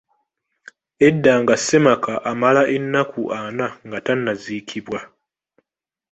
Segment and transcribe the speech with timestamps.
[1.07, 4.99] Edda nga ssemaka amala ennaku ana nga tannaziikibwa